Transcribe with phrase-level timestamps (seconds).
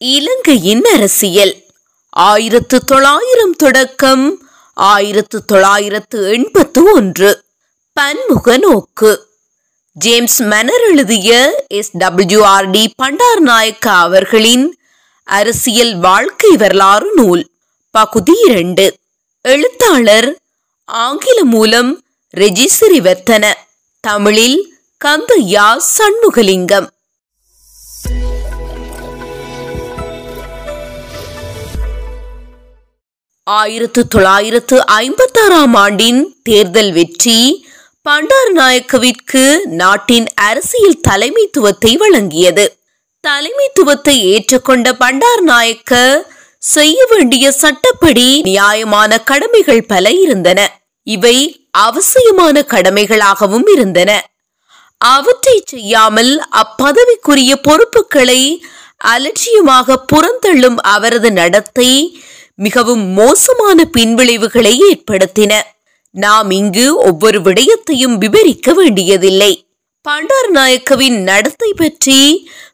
[0.00, 1.54] இலங்கையின் அரசியல்.
[2.10, 4.24] ஆயிரத்து தொள்ளாயிரம் தொடக்கம்
[4.74, 7.44] ஆயிரத்து தொள்ளாயிரத்து எண்பத்து ஒன்று
[7.92, 9.26] பன்முக நோக்கு
[9.92, 11.90] ஜேம்ஸ் மன்னர் எழுதிய எஸ்.
[11.96, 14.78] டபிள்யூஆர்டி பண்டார் நாயக்கா அவர்களின்
[15.24, 17.50] அரசியல் வாழ்க்கை வரலாறு நூல்
[17.90, 18.86] பகுதி இரண்டு.
[19.42, 20.36] எழுத்தாளர்
[20.84, 22.02] ஆங்கில மூலம்
[22.36, 23.52] ரெஜிசிறி வெத்தன
[24.00, 24.58] தமிழில்
[25.04, 26.88] கந்தையா சண்முகலிங்கம்.
[33.56, 37.38] ஆயிரத்து தொள்ளாயிரத்து ஐம்பத்தாறாம் ஆண்டின் தேர்தல் வெற்றி
[38.06, 42.64] பண்டார் நாயக்கவிற்கு நாட்டின் அரசியல் தலைமைத்துவத்தை வழங்கியது.
[43.24, 45.94] தலைமைத்துவத்தை ஏற்றுக்கொண்ட பண்டார் நாயக்க
[46.58, 50.60] செய்ய வேண்டிய சட்டப்படி நியாயமான கடமைகள் பல இருந்தன.
[51.06, 51.36] இவை
[51.78, 54.10] அவசியமான கடமைகளாகவும் இருந்தன.
[55.06, 58.40] அவற்றை செய்யாமல் அப்பதவிக்குரிய பொறுப்புகளை
[59.04, 61.90] அலட்சியமாக புறந்தள்ளும் அவரது நடத்தை
[62.58, 65.52] மிகவும் மோசமான பின்விளைவுகளை ஏற்படுத்தின.
[66.14, 69.52] நாம் இங்கு ஒவ்வொரு விடயத்தையும் விவரிக்க வேண்டியதில்லை.
[70.02, 72.18] பண்டார் நாயக்கவின் நடத்தை பற்றி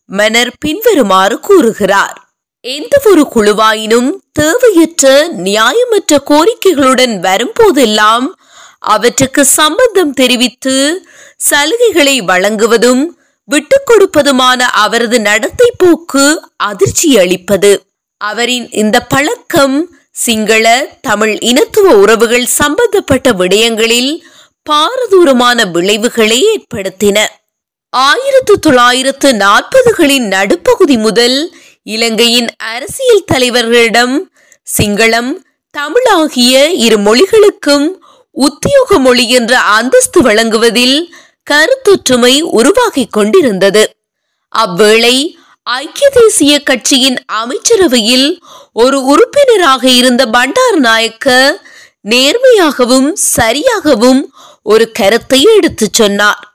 [0.06, 2.17] மன்னர் பின்வருமாறு கூறுகிறார்.
[2.64, 8.27] எந்த ஒரு குழுவாயினும் தேவையற்ற நியாயமற்ற கோரிக்கைகளுடன் வரும்போதெல்லாம்
[8.78, 10.77] அவற்றுக்கு சம்பந்தம் தெரிவித்து
[11.51, 13.03] சலுகைகளை வழங்குவதும்
[13.48, 16.25] விட்டுக் கொடுப்பதுமான அவரது நடத்தை போக்கு
[16.56, 17.73] அதிர்ச்சி அளிப்பது
[18.28, 19.77] அவரின் இந்த பழக்கம்
[20.25, 20.64] சிங்கள
[21.00, 24.12] தமிழ் இனத்துவ உறவுகள் சம்பந்தப்பட்ட விடயங்களில்
[24.70, 27.19] பாரதூரமான விளைவுகளை ஏற்படுத்தின.
[27.92, 31.39] ஆயிரத்து தொள்ளாயிரத்து நாற்பதுகளின் நடுப்பகுதி முதல்
[31.86, 34.14] இலங்கையின் அரசியல் தலைவர்களிடம்
[34.78, 35.33] சிங்களம்
[35.75, 37.86] தமிழ் ஆகிய இரு மொழிகளுக்கும்
[38.36, 40.97] உத்தியோக மொழி என்ற அந்தஸ்து வழங்குவதில்
[41.50, 43.83] கருத்தொற்றுமை உருவாகிக் கொண்டிருந்தது.
[44.52, 45.17] அவ்வேளை
[45.67, 51.61] ஐக்கிய தேசிய கட்சியின் அமைச்சரவையில் ஒரு உறுப்பினராக இருந்த பண்டார் நாயக்க
[52.09, 54.23] நேர்மையாகவும் சரியாகவும்
[54.62, 56.55] ஒரு கருத்தை எடுத்துச் சொன்னார்.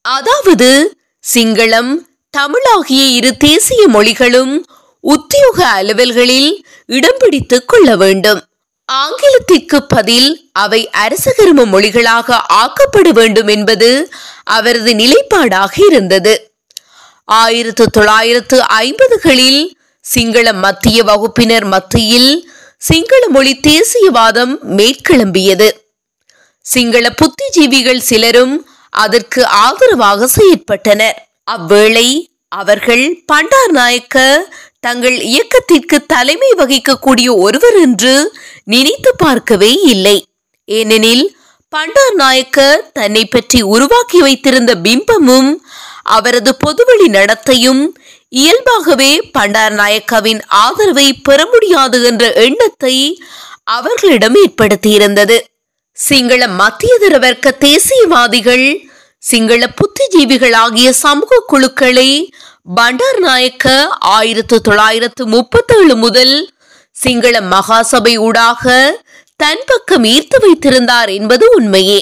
[0.00, 0.98] அதாவது
[1.34, 1.94] சிங்களம்
[2.30, 4.64] தமிழ் ஆகிய இரு தேசிய மொழிகளும்
[5.00, 8.42] உத்தியோக அலுவல்களில் இடம் பிடித்துக் கொள்ள வேண்டும்.
[8.84, 14.12] ஆங்கிலத்திற்கு பதில் அவை அரசகர்ம மொழிகளாக ஆக்கப்பட வேண்டும் என்பது
[14.44, 16.47] அவரது நிலைப்பாடாக இருந்தது.
[17.28, 19.62] ஆயிரத்து தொள்ளாயிரத்து ஐம்பதுகளில்
[20.04, 22.30] சிங்கள மத்திய வகுப்பினர் மத்தியில்
[22.78, 25.68] சிங்கள மொழி தேசியவாதம் மேற்கிளம்பியது.
[26.66, 28.54] சிங்கள புத்திஜீவிகள் சிலரும்
[28.90, 31.18] அதற்கு ஆதரவாக செயற்பட்டனர்.
[31.44, 32.08] அவ்வேளை
[32.48, 34.16] அவர்கள் பண்டார் நாயக்க
[34.80, 38.32] தங்கள் இயக்கத்திற்கு தலைமை வகிக்கக்கூடிய ஒருவர் என்று
[38.64, 40.18] நினைத்து பார்க்கவே இல்லை.
[40.64, 41.36] ஏனெனில்
[41.68, 42.58] பண்டார் நாயக்க
[42.92, 45.50] தன்னை பற்றி உருவாக்கி வைத்திருந்த பிம்பமும்
[46.16, 47.82] அவரது பொதுவழி நடத்தையும்
[48.28, 52.96] இயல்பாகவே பண்டார் நாயக்கவின் ஆதரவை பெற முடியாது என்ற எண்ணத்தை
[53.76, 55.36] அவர்களிடம் ஏற்படுத்தியிருந்தது.
[55.96, 58.66] சிங்கள மத்தியதர வர்க்க தேசியவாதிகள்
[59.22, 62.10] சிங்கள புத்திஜீவிகள் ஆகிய சமூக குழுக்களை
[62.74, 63.66] பண்டார் நாயக்க
[64.12, 66.36] ஆயிரத்து தொள்ளாயிரத்து முப்பத்தேழு முதல்
[66.96, 68.74] சிங்கள மகாசபை ஊடாக
[69.40, 72.00] தன் பக்கம் ஈர்த்து வைத்திருந்தார் என்பது உண்மையே.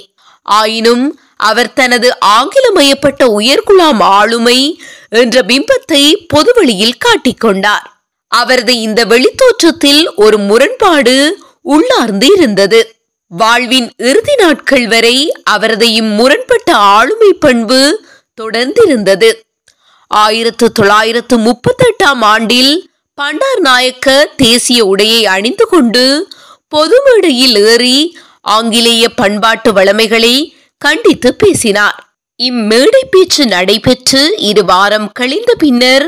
[0.49, 1.07] ஆயினும்
[1.41, 4.81] அவர் தனது ஆங்கிலமயப்பட்ட உயர்குலாம் ஆளுமை
[5.11, 7.87] என்ற பிம்பத்தை பொதுவெளியில் காட்டிக்கொண்டார்.
[8.29, 12.81] அவரது இந்த வெளித்தோற்றத்தில் ஒரு முரண்பாடு உள்ளார்ந்து இருந்தது.
[13.27, 18.05] வாழ்வின் இறுதி நாட்கள் வரை அவரது இம்முரண்பட்ட ஆளுமை பண்பு
[18.41, 19.31] தொடர்ந்திருந்தது.
[20.07, 26.29] ஆயிரத்து தொள்ளாயிரத்து முப்பத்தெட்டாம் ஆண்டில் பண்டார் நாயக்க தேசிய உடையை அணிந்து கொண்டு
[26.69, 31.99] பொது மேடையில் ஏறி ஆங்கிலேய பண்பாட்டு வளமைகளை கண்டித்து பேசினார்.
[32.41, 36.07] இம்மேடை பேச்சு நடைபெற்று இரு வாரம் கழிந்த பின்னர்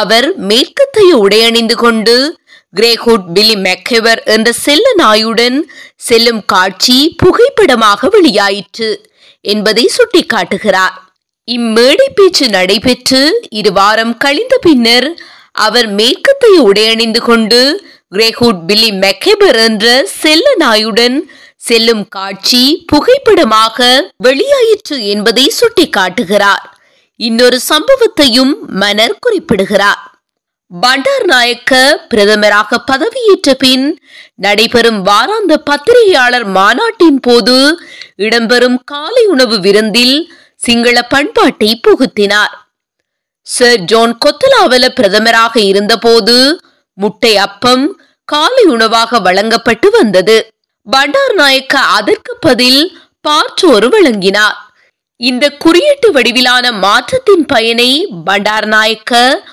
[0.00, 2.16] அவர் மேற்கத்தை உடையணிந்து கொண்டு
[2.74, 5.56] கிரேஹுட் பில்லி மெக்கெவர் என்ற செல்ல நாயுடன்
[6.08, 8.90] செல்லும் காட்சி புகைப்படமாக வெளியாயிற்று
[9.44, 10.94] என்பதை சுட்டிக்காட்டுகிறார்.
[11.48, 13.22] இம்மேடை பேச்சு நடைபெற்று
[13.60, 15.08] இரு வாரம் கழிந்த பின்னர்
[15.66, 17.60] அவர் மேற்கத்தை உடையணிந்து கொண்டு
[18.16, 19.86] கிரேஹுட் பில்லி மெக்கெபர் என்ற
[20.22, 21.16] செல்ல நாயுடன்
[21.66, 26.64] செல்லும் காட்சி புகைப்படமாக வெளியாயிற்று என்பதை சுட்டிக்காட்டுகிறார்.
[27.16, 30.00] இன்னொரு சம்பவத்தையும் மன்னர் குறிப்பிடுகிறார்.
[30.80, 31.72] பண்டார் நாயக்க
[32.10, 34.00] பிரதமராக பதவியேற்ற பின்
[34.34, 37.56] நடைபெறும் வாராந்த பத்திரிகையாளர் மாநாட்டின் போது
[38.16, 42.54] இடம்பெறும் காலை உணவு விருந்தில் சிங்கள பண்பாட்டை புகுத்தினார்.
[43.40, 46.36] சர் ஜோன் கொத்தலாவல பிரதமராக இருந்தபோது
[46.94, 50.51] முட்டை அப்பம் காலை உணவாக வழங்கப்பட்டு வந்தது.
[50.86, 54.56] பண்டார் நாயக்க அதற்கு பதில் பாற்றோறு வழங்கினார்
[55.16, 59.44] இந்த குறியீட்டு வடிவிலான மாற்றத்தின் பயனை பண்டார் நாயக்க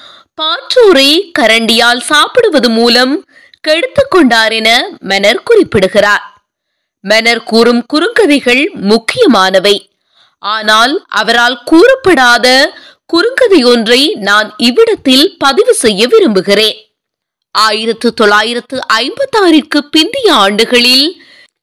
[0.42, 3.14] பாற்றோரை கரண்டியால் சாப்பிடுவது மூலம்
[3.62, 4.70] கெடுத்து கொண்டார் என
[5.06, 6.24] மெனர் குறிப்பிடுகிறார்.
[7.10, 9.90] மெனர் கூறும் குறுங்கதைகள் முக்கியமானவை.
[10.40, 12.74] ஆனால் அவரால் கூறப்படாத
[13.14, 16.78] குறுங்கதை ஒன்றை நான் இவ்விடத்தில் பதிவு செய்ய விரும்புகிறேன்.
[17.52, 21.22] ஆயிரத்து தொள்ளாயிரத்து ஐம்பத்தாறிற்கு பிந்தைய ஆண்டுகளில்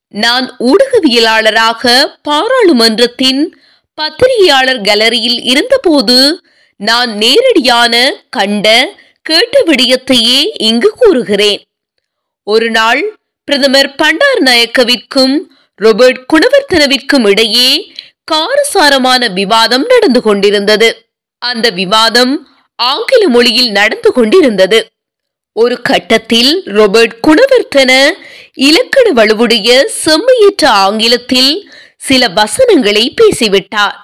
[0.09, 3.55] நான் ஊடகவியலாளராக பாராளுமன்றத்தின்
[3.95, 6.43] பத்திரிகையாளர் கேலரியில் இருந்தபோது
[6.77, 11.63] நான் நேரடியான கண்ட கேட்ட விடயத்தையே இங்கு கூறுகிறேன்.
[12.43, 15.39] ஒரு நாள் பிரதமர் பண்டார் நாயக்கவிற்கும்
[15.83, 17.95] ரொபர்ட் குணவர்த்தனவிற்கும் இடையே
[18.25, 21.09] காரசாரமான விவாதம் நடந்து கொண்டிருந்தது.
[21.39, 24.91] அந்த விவாதம் ஆங்கில மொழியில் நடந்து கொண்டிருந்தது.
[25.59, 28.11] ஒரு கட்டத்தில் ரோபர்ட் குணவர்த்தன
[28.55, 33.95] இலக்கண வலுவுடைய செம்மையற்ற ஆங்கிலத்தில் சில வசனங்களை பேசிவிட்டார்.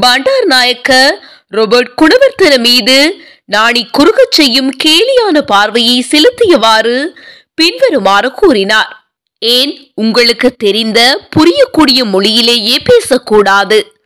[0.00, 1.22] பண்டார் நாயக்க
[1.52, 7.08] ரோபர்ட் குணவர்த்தன மீது நாணி குறுகச் செய்யும் கேலியான பார்வையை செலுத்தியவாறு
[7.54, 9.12] பின்வருமாறு கூறினார்.
[9.38, 13.96] ஏன் உங்களுக்கு தெரிந்த புரியக்கூடிய மொழியிலேயே பேசக்கூடாது.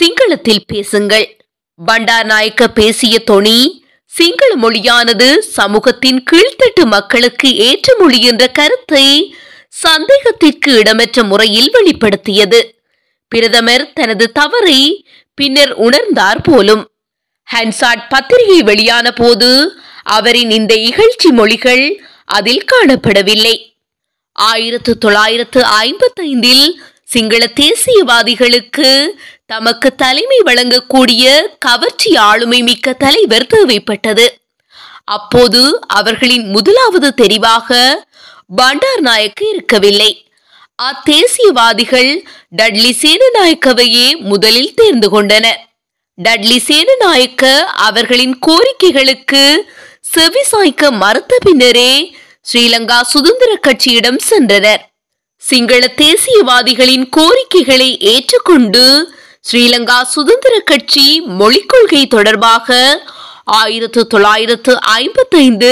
[0.00, 1.46] சிங்களத்தில் பேசுங்கள்.
[1.86, 3.81] பண்டார் நாயக்க பேசிய தொனி
[4.14, 9.06] சிங்கள மொழியானது சமூகத்தின் கீழ்த்தட்டு மக்களுக்கு ஏற்ற மொழி என்ற கருத்தை
[9.82, 12.60] சந்தேகத்திற்கு இடமற்ற முறையில் வெளிப்படுத்தியது.
[13.32, 14.80] பிரதமர் தனது தவறை
[15.34, 16.82] பின்னர் உணர்ந்தார் போலும்.
[17.48, 19.50] ஹன்சாட் பத்திரிகை வெளியான போது
[20.02, 21.84] அவரின் இந்த இகழ்ச்சி மொழிகள்
[22.24, 23.56] அதில் காணப்படவில்லை.
[24.32, 26.66] ஆயிரத்து தொள்ளாயிரத்து ஐம்பத்தைந்தில்
[27.04, 28.90] சிங்கள தேசியவாதிகளுக்கு
[29.52, 31.24] தமக்கு தலைமை வழங்கக்கூடிய
[31.66, 34.26] கவர்ச்சி ஆளுமை மிக்க தலைவர் தேவைப்பட்டது.
[35.16, 35.62] அப்போது
[35.98, 37.78] அவர்களின் முதலாவது தெரிவாக
[38.56, 40.10] பண்டார் நாயக்கு இருக்கவில்லை.
[40.82, 42.10] அத்தேசியவாதிகள்
[42.58, 45.60] டட்லி சேனநாயக்கவையே முதலில் தேர்ந்து கொண்டனர்
[46.18, 47.44] டட்லி சேனநாயக்க
[47.88, 49.42] அவர்களின் கோரிக்கைகளுக்கு
[50.14, 51.92] செவிசாய்க்க மறுத்த பின்னரே
[52.50, 54.82] ஸ்ரீலங்கா சுதந்திர கட்சியிடம் சென்றனர்.
[55.42, 58.84] சிங்கள தேசியவாதிகளின் கோரிக்கைகளை ஏற்றுக்கொண்டு
[59.44, 62.76] ஸ்ரீலங்கா சுதந்திர கட்சி மொழிக் கொள்கை தொடர்பாக
[63.44, 65.70] ஆயிரத்து தொள்ளாயிரத்து ஐம்பத்தைந்து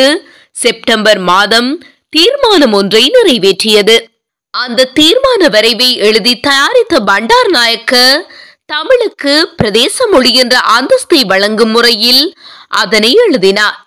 [0.51, 1.69] செப்டம்பர் மாதம்
[2.09, 3.97] தீர்மானம் ஒன்றை நிறைவேற்றியது.
[4.55, 7.95] அந்த தீர்மான வரைவை எழுதி தயாரித்த பண்டார் நாயக்க
[8.67, 12.25] தமிழுக்கு பிரதேச மொழி என்ற அந்தஸ்தை வழங்கும் முறையில்
[12.69, 13.79] அதனை எழுதினார்.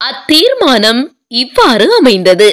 [0.00, 2.48] அத்தீர்மானம் இவ்வாறு அமைந்தது.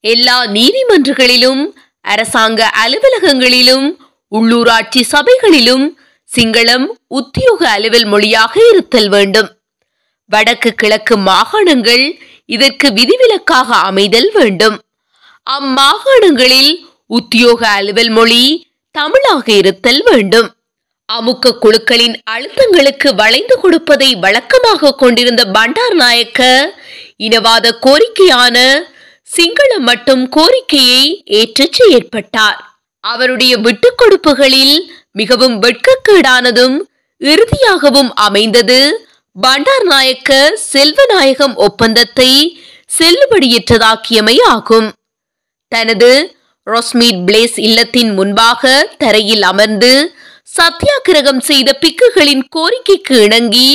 [0.00, 1.62] எல்லா நீதிமன்றங்களிலும்
[2.00, 3.88] அரசாங்க அலுவலகங்களிலும்
[4.32, 5.86] உள்ளூராட்சி சபைகளிலும்
[6.36, 9.48] சிங்களம் உத்தியோக அலுவல் மொழியாக இருத்தல் வேண்டும்.
[10.30, 14.76] வடக்கு கிழக்கு மாகாணங்கள் இதற்கு விதிவிலக்காக அமைதல் வேண்டும்.
[15.50, 16.72] அம்மாகாணங்களில்
[17.06, 20.56] உத்தியோக அலுவல் மொழி தமிழாக இருத்தல் வேண்டும்.
[21.08, 26.72] அமுக்க குழுக்களின் அழுத்தங்களுக்கு வளைந்து கொடுப்பதை வழக்கமாக கொண்டிருந்த பண்டார் நாயக்க
[27.18, 28.56] இனவாத கோரிக்கையான
[29.36, 32.58] சிங்களம் மட்டும் கோரிக்கையை ஏற்று செயற்பட்டார்
[33.04, 34.76] அவருடைய விட்டுக் கொடுப்புகளில்
[35.20, 36.76] மிகவும் வெட்கக்கேடானதும்
[37.20, 38.80] இறுதியாகவும் அமைந்தது.
[39.36, 40.30] பண்டார் நாயக்க
[40.72, 42.30] செல்வநாயகம் ஒப்பந்தத்தை
[42.98, 44.88] செல்லுபடியற்றதாக்கியமை ஆகும்.
[45.72, 46.10] தனது
[46.66, 48.62] ரொஸ்மீட் பிளேஸ் இல்லத்தின் முன்பாக
[48.98, 49.92] தரையில் அமர்ந்து
[50.56, 53.68] சத்தியாகிரகம் செய்த பிக்குகளின் கோரிக்கைக்கு இணங்கி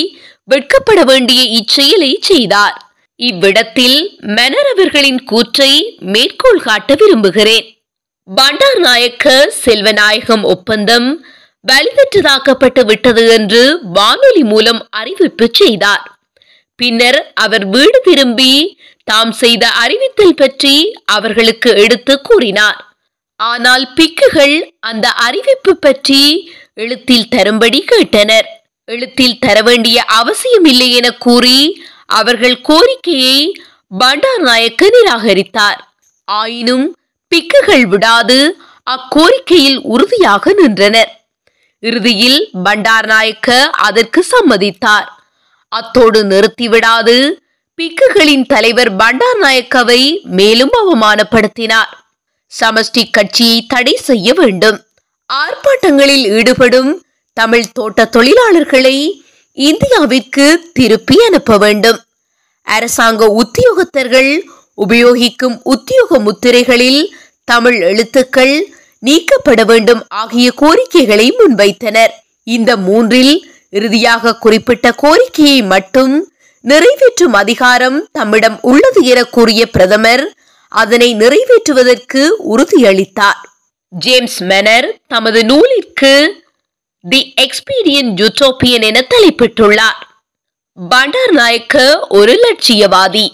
[0.52, 2.78] வெட்கப்பட வேண்டிய இச்செயலை செய்தார்.
[3.20, 3.98] இவ்விடத்தில்
[4.38, 5.72] மெனர் அவர்களின் கூற்றை
[6.14, 7.68] மேற்கோள் காட்ட விரும்புகிறேன்.
[8.28, 9.28] பண்டார் நாயக்க
[9.64, 11.08] செல்வநாயகம் ஒப்பந்தம்
[11.66, 13.64] வலிதற்றதாக்கப்பட்டு விட்டது என்று
[13.94, 16.06] வானொலி மூலம் அறிவிப்பு செய்தார்.
[16.80, 18.54] பின்னர் அவர் வீடு திரும்பி
[19.04, 20.76] தாம் செய்த அறிவித்தல் பற்றி
[21.06, 22.80] அவர்களுக்கு எடுத்து கூறினார்.
[23.40, 26.24] ஆனால் பிக்குகள் அந்த அறிவிப்பு பற்றி
[26.74, 28.48] எழுத்தில் தரும்படி கேட்டனர்.
[28.90, 31.60] எழுத்தில் தர வேண்டிய அவசியமில்லை என கூறி
[32.20, 33.38] அவர்கள் கோரிக்கையை
[33.98, 35.80] பண்டார் நாயக்க நிராகரித்தார்.
[36.28, 36.86] ஆயினும்
[37.34, 38.58] பிக்குகள் விடாது.
[38.90, 41.12] அக்கோரிக்கையில் உறுதியாக நின்றனர்.
[41.80, 45.08] இறுதியில் பண்டார் நாயக்க அதற்கு சம்மதித்தார்.
[45.68, 47.32] அத்தோடு நிறுத்திவிடாது
[47.78, 51.92] பிக்குகளின் தலைவர் பண்டார் நாயக்கவை மேலும் அவமானப்படுத்தினார்.
[52.60, 54.80] சமஷ்டி கட்சியை தடை செய்ய வேண்டும்.
[55.34, 59.12] ஆர்ப்பாட்டங்களில் ஈடுபடும் தமிழ் தோட்ட தொழிலாளர்களை
[59.58, 62.00] இந்தியாவிற்கு திருப்பி அனுப்ப வேண்டும்.
[62.62, 64.44] அரசாங்க உத்தியோகத்தர்கள்
[64.88, 67.14] உபயோகிக்கும் உத்தியோக முத்திரைகளில்
[67.46, 72.14] தமிழ் எழுத்துக்கள் நீக்கப்பட வேண்டும் ஆகிய கோரிக்கைகளை முன்வைத்தனர்.
[72.44, 73.34] இந்த மூன்றில்
[73.70, 76.32] இறுதியாக குறிப்பிட்ட கோரிக்கையை மட்டும்
[76.62, 80.24] நிறைவேற்றும் அதிகாரம் தம்மிடம் உள்ளது என கூறிய பிரதமர்
[80.68, 82.22] அதனை நிறைவேற்றுவதற்கு
[82.54, 83.42] உறுதியளித்தார்.
[83.90, 86.14] ஜேம்ஸ் மெனர் தமது நூலிற்கு
[87.10, 90.02] தி எக்ஸ்பீரியன் யூட்டோப்பியன் என தலைப்பிட்டுள்ளார்.
[90.90, 93.26] பண்டார் நாயக்க ஒரு லட்சியவாதி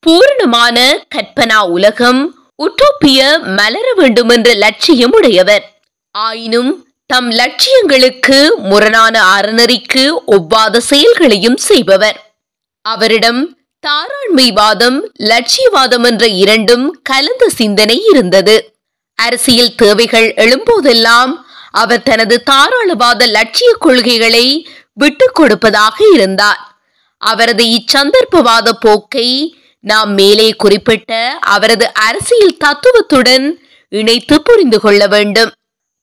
[0.00, 2.20] பூரணமான கற்பனா உலகம்
[2.62, 5.80] உட்டோப்பிய மலர வேண்டும் என்ற லட்சியம் உடையவர்.
[6.10, 12.34] ஆயினும் தம் லட்சியங்களுக்கு முரணான அறநெறிக்கு ஒவ்வாத செயல்களையும் செய்பவர்.
[12.82, 18.74] அவரிடம் தாராண்மைவாதம் லட்சியவாதம் என்ற இரண்டும் கலந்த சிந்தனை இருந்தது.
[19.14, 21.34] அரசியல் தேவைகள் எழும்போதெல்லாம்
[21.70, 26.78] அவர் தனது தாராளவாத லட்சிய கொள்கைகளை விட்டுக் கொடுப்பதாக இருந்தார்.
[27.18, 35.52] அவரது இச்சந்தர்ப்பவாத போக்கை நாம் மேலே குறிப்பிட்ட அவரது அரசியல் தத்துவத்துடன் இணைத்து புரிந்து கொள்ள வேண்டும்.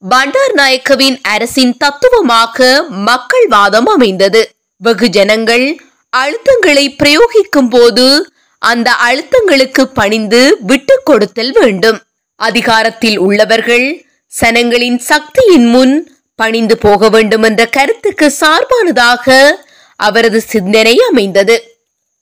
[0.09, 5.77] பண்டார் நாயக்கவின் அரசின் தத்துவமாக மக்கள் வாதம் அமைந்தது வெகுஜனங்கள்
[6.09, 12.01] அழுத்தங்களை பிரயோகிக்கும் போது அந்த அழுத்தங்களுக்கு பணிந்து விட்டு கொடுத்தல் வேண்டும்.
[12.35, 14.05] அதிகாரத்தில் உள்ளவர்கள்
[14.41, 19.55] சனங்களின் சக்தியின் முன் பணிந்து போக வேண்டும் என்ற கருத்துக்கு சார்பானதாக
[19.95, 21.74] அவரது சிந்தனை அமைந்தது.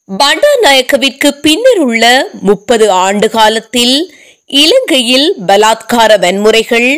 [0.10, 4.14] பண்டாநாயக்கவிற்கு பின்னர் உள்ள முப்பது ஆண்டு காலத்தில்
[4.46, 6.90] இலங்கையில் பலாத்கார வன்முறைகள்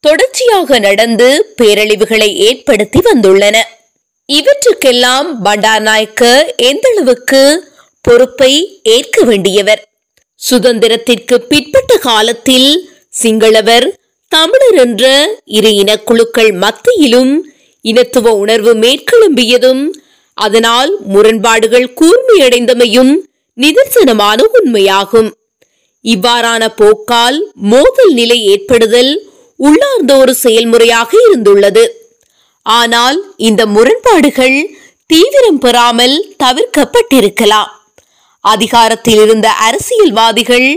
[0.00, 3.56] தொடர்ச்சியாக நடந்து பேரழிவுகளை ஏற்படுத்தி வந்துள்ளன.
[4.28, 6.24] இவற்றுக்கெல்லாம் பண்டாநாயக்க
[6.62, 7.42] எந்தளவுக்கு
[8.00, 9.82] பொறுப்பை ஏற்க வேண்டியவர்?
[10.50, 12.70] சுதந்திரத்திற்கு பிற்பட்ட காலத்தில்
[13.22, 13.86] சிங்களவர்
[14.32, 15.04] தமிழர் என்ற
[15.44, 17.34] இரு இனக்குழுக்கள் மத்தியிலும்
[17.84, 19.82] இனத்துவ உணர்வு மேற்கெழும்பியதும்
[20.46, 23.12] அதனால் முரண்பாடுகள் கூர்மையடைந்தமையும்
[23.56, 25.30] நிதர்சனமான உண்மையாகும்.
[26.04, 27.38] இவ்வாறான போக்கால்
[27.72, 29.12] மோதல் நிலை ஏற்படுதல்
[29.60, 31.84] உள்ளார்ந்த ஒரு செயல்முறையாக இருந்துள்ளது.
[32.66, 33.18] ஆனால்
[33.48, 34.56] இந்த முரண்பாடுகள்
[35.10, 37.70] தீவிரம் பெறாமல் தவிர்க்கப்பட்டிருக்கலாம்.
[38.44, 40.68] அதிகாரத்தில் இருந்த அரசியல்வாதிகள்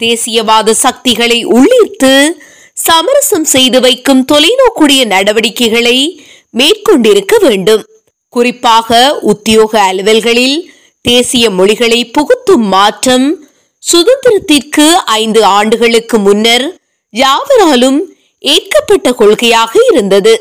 [0.00, 2.12] தேசியவாத சக்திகளை உள்ளிர்த்து
[2.86, 5.98] சமரசம் செய்து வைக்கும் தொலைநோக்குடைய நடவடிக்கைகளை
[6.60, 7.84] மேற்கொண்டிருக்க வேண்டும்.
[8.34, 8.98] குறிப்பாக
[9.32, 10.58] உத்தியோக அலுவல்களில்
[11.04, 13.26] தேசிய மொழிகளை புகுத்தும் மாற்றம்
[13.82, 14.86] சுதந்திரத்திற்கு
[15.22, 16.66] ஐந்து ஆண்டுகளுக்கு முன்னர்
[17.14, 17.98] யாவராலும்
[18.44, 20.34] ஏற்கப்பட்ட கொள்கையாக இருந்தது.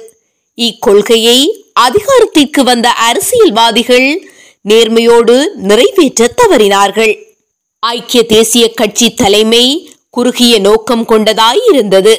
[0.58, 1.40] இக்கொள்கையை
[1.86, 4.08] அதிகாரத்திற்கு வந்த அரசியல்வாதிகள்
[4.70, 5.36] நேர்மையோடு
[5.70, 7.14] நிறைவேற்ற தவறினார்கள்.
[7.84, 9.66] ஐக்கிய தேசிய கட்சி தலைமை
[10.10, 12.14] குறுகிய நோக்கம் கொண்டதாய் இருந்தது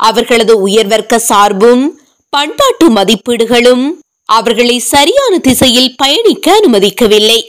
[0.00, 1.84] அவர்களது உயர்வர்க்க சார்பும்
[2.32, 3.84] பண்பாட்டு மதிப்பீடுகளும்
[4.24, 7.40] அவர்களை சரியான திசையில் பயணிக்க அனுமதிக்கவில்லை.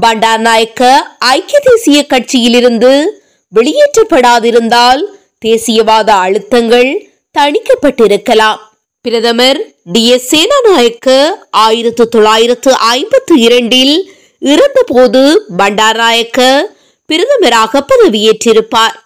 [0.00, 3.06] பண்டார் நாயக்க ஐக்கிய தேசிய கட்சியிலிருந்து
[3.54, 5.02] வெளியேற்றப்படாதிருந்தால்
[5.44, 8.58] தேசியவாத அழுத்தங்கள் தணிக்கப்பட்டிருக்கலாம்.
[9.00, 10.08] பிரதமர் டி.
[10.08, 10.34] எஸ்.
[10.34, 16.70] சேனாநாயக்க ஆயிரத்து தொள்ளாயிரத்து ஐம்பத்து இரண்டில் இறந்தபோது பண்டார் நாயக்க
[17.08, 18.96] பிரதமராக பதவியேற்றிருப்பார்.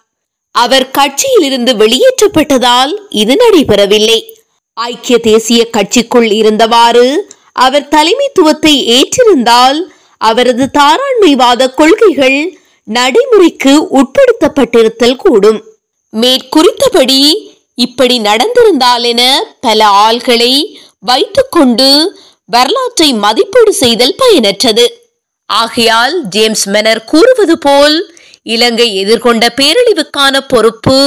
[0.51, 4.41] அவர் கட்சியிலிருந்து வெளியேற்றப்பட்டதால் இது நடைபெறவில்லை.
[4.77, 7.05] ஐக்கிய தேசிய கட்சிக்குள் இருந்தவாறு
[7.65, 9.79] அவர் தலைமைத்துவத்தை ஏற்றிருந்தால்
[10.17, 12.39] அவரது தாராண்மைவாத கொள்கைகள்
[12.87, 15.59] நடைமுறைக்கு உட்படுத்தப்பட்டிருத்தல் கூடும்.
[16.13, 17.21] மேற்குறித்தபடி
[17.75, 19.21] இப்படி நடந்திருந்தால் என
[19.59, 20.53] பல ஆள்களை
[20.99, 21.89] வைத்துக்கொண்டு
[22.45, 24.85] வரலாற்றை மதிப்பீடு செய்தல் பயனற்றது.
[25.49, 27.97] ஆகையால் ஜேம்ஸ் மெனர் கூறுவது போல்
[28.43, 30.99] இலங்கை எதிர்கொண்ட பேரழிவுக்கான பொறுப்பு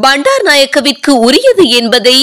[0.00, 2.18] பண்டார் நாயக்கவிற்கு உரியது என்பதை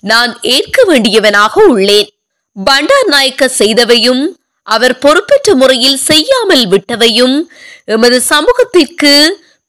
[0.00, 2.08] நான் ஏற்க வேண்டியவனாக உள்ளேன்.
[2.56, 4.22] பண்டார் நாயக்க செய்தவையும்
[4.62, 7.36] அவர் பொறுப்பற்ற முறையில் செய்யாமல் விட்டவையும்
[7.84, 9.12] எமது சமூகத்திற்கு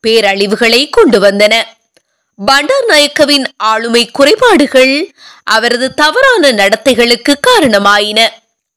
[0.08, 1.54] பேரழிவுகளை கொண்டு வந்தன.
[2.36, 5.14] பண்டார் நாயக்கவின் ஆளுமை குறைபாடுகள்
[5.44, 8.20] அவரது தவறான நடத்தைகளுக்கு காரணமாயின.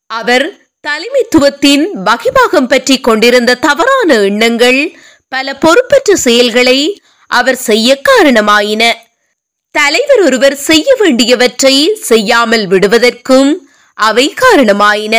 [0.06, 0.46] அவர்
[0.88, 4.80] தலைமைத்துவத்தின் வகிபாகம் பற்றி கொண்டிருந்த தவறான எண்ணங்கள்
[5.28, 6.78] பல பொறுப்பற்ற செயல்களை
[7.38, 8.82] அவர் செய்ய காரணமாயின.
[9.74, 13.50] தலைவர் ஒருவர் செய்ய வேண்டியவற்றை செய்யாமல் விடுவதற்கும்
[13.98, 15.14] அவை காரணமாயின.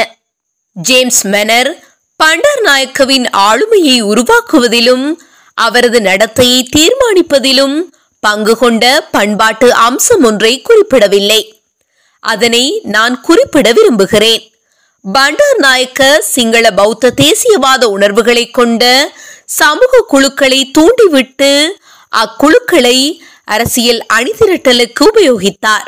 [0.74, 1.70] ஜேம்ஸ் மெனர்
[2.20, 5.06] பண்டார் நாயக்கவின் ஆளுமையை உருவாக்குவதிலும்
[5.58, 7.76] அவரது நடத்தையை தீர்மானிப்பதிலும்
[8.24, 11.42] பங்கு கொண்ட பண்பாட்டு அம்சம் ஒன்றை குறிப்பிடவில்லை.
[12.24, 12.64] அதனை
[12.96, 14.44] நான் குறிப்பிட விரும்புகிறேன்.
[15.06, 18.84] பண்டார் நாயக்க சிங்கள பௌத்த தேசியவாத உணர்வுகளை கொண்ட
[19.46, 21.52] சமூக குழுக்களை தூண்டிவிட்டு
[22.22, 22.98] அக்குழுக்களை
[23.46, 25.88] அரசியல் அணிதிரட்டலுக்கு உபயோகித்தார்.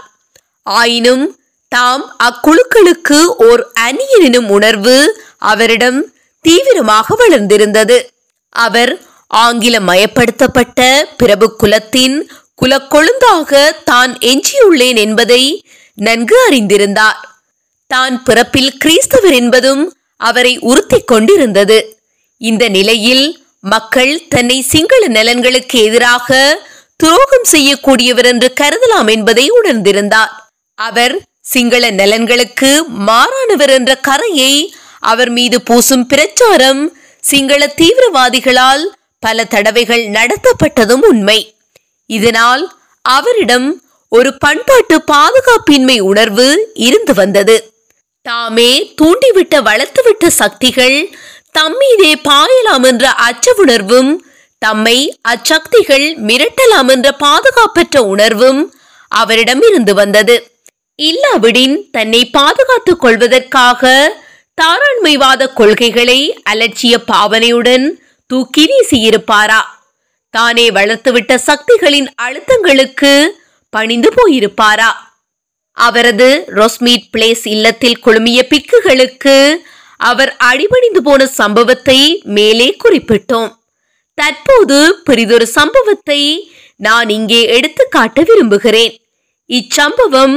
[0.64, 1.26] ஆயினும்
[1.72, 4.98] தாம் அக்குழுக்களுக்கு ஓர் அந்நியன் எனும் உணர்வு
[5.52, 6.00] அவரிடம்
[6.46, 7.98] தீவிரமாக வளர்ந்திருந்தது.
[8.50, 8.92] அவர்
[9.28, 10.82] ஆங்கில மயப்படுத்தப்பட்ட
[11.18, 12.18] பிரபு குலத்தின்
[12.62, 13.52] குலக்கொழுந்தாக
[13.84, 15.44] தான் எஞ்சியுள்ளேன் என்பதை
[15.96, 17.20] நன்கு அறிந்திருந்தார்.
[17.92, 19.84] தான் பிறப்பில் கிறிஸ்தவர் என்பதும்
[20.18, 21.78] அவரை உறுத்திக் கொண்டிருந்தது.
[22.42, 23.26] இந்த நிலையில்
[23.74, 26.38] மக்கள் தன்னை சிங்கள நலன்களுக்கு எதிராக
[27.04, 30.34] துரோகம் செய்யக்கூடியவர் என்று கருதலாம் என்பதை உணர்ந்திருந்தார்.
[30.80, 31.16] அவர்
[31.54, 32.70] சிங்கள நலன்களுக்கு
[33.10, 34.54] மாறானவர் என்ற கரையை
[35.12, 36.82] அவர் மீது பூசும் பிரச்சாரம்
[37.24, 38.84] சிங்கள தீவிரவாதிகளால்
[39.24, 41.40] பல தடவைகள் நடத்தப்பட்டதும் உண்மை.
[42.10, 42.64] இதனால்
[43.06, 43.68] அவரிடம்
[44.12, 46.48] ஒரு பண்பாட்டு பாதுகாப்பின்மை உணர்வு
[46.88, 47.56] இருந்து வந்தது.
[48.26, 50.98] தாமே தூண்டிவிட்ட வளர்த்துவிட்ட சக்திகள்
[51.56, 54.12] தம்மீதே பாயலாம் என்ற அச்ச உணர்வும்
[54.62, 58.62] தம்மை அச்சக்திகள் மிரட்டலாம் என்ற பாதுகாப்பற்ற உணர்வும்
[59.12, 60.36] அவரிடம் இருந்து வந்தது.
[61.00, 63.84] இல்லாவிடின் தன்னை பாதுகாத்துக் கொள்வதற்காக
[64.62, 66.20] தாராண்மைவாத கொள்கைகளை
[66.50, 67.86] அலட்சிய பாவனையுடன்
[68.28, 69.62] தூக்கி வீசியிருப்பாரா?
[70.30, 73.12] தானே வளர்த்துவிட்ட சக்திகளின் அழுத்தங்களுக்கு
[73.70, 74.90] பணிந்து போயிருப்பாரா?
[75.78, 79.36] அவரது ரொஸ்மீட் பிளேஸ் இல்லத்தில் குழுமிய பிக்குகளுக்கு
[80.00, 82.00] அவர் அடிபணிந்து போன சம்பவத்தை
[82.38, 83.50] மேலே குறிப்பிட்டோம்.
[84.14, 86.22] தற்போது பெரிதொரு சம்பவத்தை
[86.76, 88.94] நான் இங்கே எடுத்து காட்ட விரும்புகிறேன்.
[89.50, 90.36] இச்சம்பவம்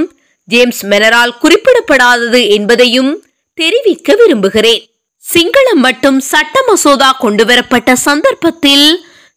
[0.49, 3.13] ஜேம்ஸ் மெனரால் குறிப்பிடப்படாதது என்பதையும்
[3.59, 4.83] தெரிவிக்க விரும்புகிறேன்.
[5.25, 8.87] சிங்களம் மட்டும் சட்ட மசோதா கொண்டுவரப்பட்ட சந்தர்ப்பத்தில்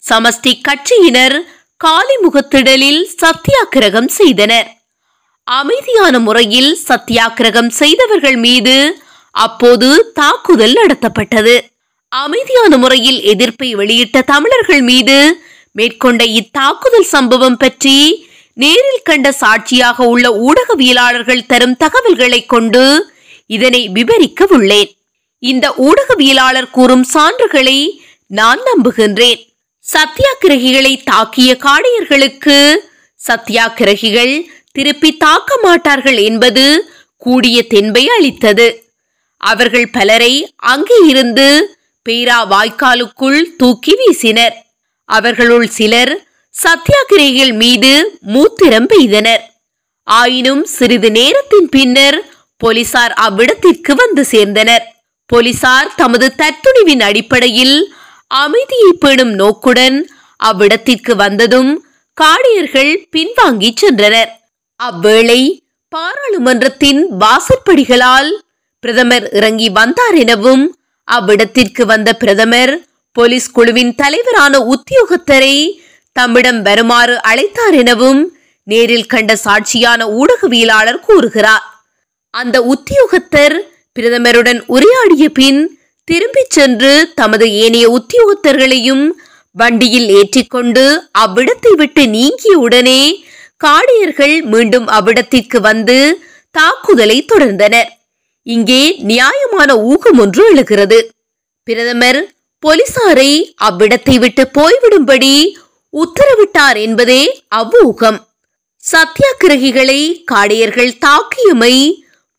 [0.09, 1.35] சமஸ்டி கட்சியினர்
[1.81, 4.67] காலிமுகத்திடலில் சத்தியாகிரகம் செய்தனர்.
[5.47, 8.75] அமைதியான முறையில் சத்தியாகிரகம் செய்தவர்கள் மீது
[9.35, 11.55] அப்போது தாக்குதல் நடத்தப்பட்டது.
[12.09, 21.45] அமைதியான முறையில் எதிர்ப்பை வெளியிட்ட தமிழர்கள் மீது மேற்கொண்ட இத்தாக்குதல் சம்பவம் பற்றி நேரில் கண்ட சாட்சியாக உள்ள ஊடகவியலாளர்கள்
[21.45, 23.13] தரும் தகவல்களை கொண்டு
[23.45, 24.91] இதனை விவரிக்க உள்ளேன்
[25.39, 27.79] இந்த ஊடகவியலாளர் கூறும் சான்றுகளை
[28.27, 29.41] நான் நம்புகின்றேன்.
[29.85, 32.57] சத்தியாகிரகிகளை தாக்கிய காடையர்களுக்கு
[33.19, 34.33] சத்தியாகிரகிகள்
[34.71, 36.65] திருப்பி தாக்க மாட்டார்கள் என்பது
[37.17, 38.67] கூடிய தென்பை அளித்தது.
[39.49, 40.33] அவர்கள் பலரை
[40.71, 41.47] அங்கே இருந்து
[42.05, 44.55] பேரா வாய்க்காலுக்குள் தூக்கி வீசினர்.
[45.09, 46.13] அவர்களுள் சிலர்
[46.55, 47.91] சத்தியாகிரகிகள் மீது
[48.33, 49.43] மூத்திரம் பெய்தனர்.
[50.07, 52.17] ஆயினும் சிறிது நேரத்தின் பின்னர்
[52.61, 54.83] போலீசார் அவ்விடத்திற்கு வந்து சேர்ந்தனர்.
[55.29, 57.77] போலீசார் தமது தத்துணிவின் அடிப்படையில்
[58.43, 59.97] அமைதியை பேணும் நோக்குடன்
[60.39, 61.71] அவ்விடத்திற்கு வந்ததும்
[62.17, 64.31] காடியர்கள் பின்வாங்கி சென்றனர்.
[64.79, 65.41] அவ்வேளை
[65.93, 68.31] பாராளுமன்றத்தின் வாசற்படிகளால்
[68.83, 70.63] பிரதமர் இறங்கி வந்தார் எனவும்
[71.07, 72.73] அவ்விடத்திற்கு வந்த பிரதமர்
[73.11, 75.55] போலீஸ் குழுவின் தலைவரான உத்தியோகத்தரை
[76.11, 78.21] தம்மிடம் வருமாறு அழைத்தார் எனவும்
[78.63, 81.65] நேரில் கண்ட சாட்சியான ஊடகவியலாளர் கூறுகிறார்.
[82.33, 83.55] அந்த உத்தியோகத்தர்
[83.99, 85.61] பிரதமருடன் உரையாடிய பின்
[86.03, 89.05] திரும்பிச் சென்று தமது ஏனைய உத்தியோகத்தர்களையும்
[89.51, 90.83] வண்டியில் ஏற்றிக்கொண்டு
[91.19, 93.01] அவ்விடத்தை விட்டு நீங்கிய உடனே
[93.57, 95.97] காடியர்கள் மீண்டும் அவ்விடத்திற்கு வந்து
[96.51, 97.89] தாக்குதலை தொடர்ந்தனர்.
[98.47, 100.99] இங்கே நியாயமான ஊகம் ஒன்று எழுகிறது.
[101.67, 102.19] பிரதமர்
[102.63, 103.31] போலீசாரை
[103.67, 105.33] அவ்விடத்தை விட்டு போய்விடும்படி
[105.93, 107.21] உத்தரவிட்டார் என்பதே
[107.59, 108.19] அவ்வூகம்.
[108.83, 109.99] சத்தியாகிரகிகளை
[110.31, 111.75] காடையர்கள் தாக்கியமை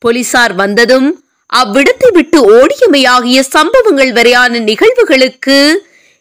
[0.02, 1.08] போலீசார் வந்ததும்
[1.50, 5.58] அவ்விடத்தை விட்டு ஓடியமை ஆகிய சம்பவங்கள் வரையான நிகழ்வுகளுக்கு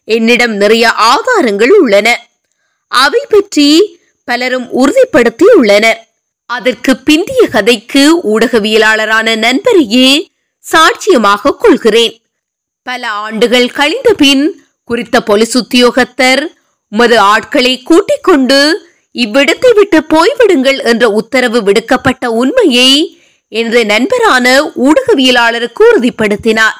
[0.08, 2.08] என்னிடம் நிறைய ஆதாரங்கள் உள்ளன.
[2.92, 3.68] அவை பற்றி
[4.28, 6.00] பலரும் உறுதிப்படுத்தி உள்ளனர்
[6.46, 10.30] அதற்கு பிந்திய கதைக்கு ஊடகவியலாளரான நண்பரையே
[10.72, 12.22] சாட்சியமாக கொள்கிறேன்.
[12.82, 16.46] பல ஆண்டுகள் கழிந்த பின் குறித்த போலீஸ் உத்தியோகத்தர்
[16.88, 26.76] உமது ஆட்களை கூட்டிக் கொண்டு இவ்விடத்தை விட்டு போய்விடுங்கள் என்ற உத்தரவு விடுக்கப்பட்ட உண்மையை எனது நண்பரான ஊடகவியலாளருக்கு உறுதிப்படுத்தினார்.